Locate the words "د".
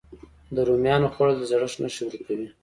0.55-0.57, 1.37-1.43